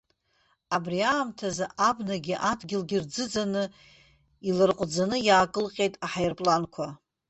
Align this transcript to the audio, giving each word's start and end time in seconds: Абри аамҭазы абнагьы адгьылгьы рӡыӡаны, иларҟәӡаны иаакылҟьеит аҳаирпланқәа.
Абри 0.75 0.99
аамҭазы 1.13 1.65
абнагьы 1.87 2.35
адгьылгьы 2.51 2.97
рӡыӡаны, 3.03 3.63
иларҟәӡаны 4.47 5.17
иаакылҟьеит 5.27 5.93
аҳаирпланқәа. 6.05 6.87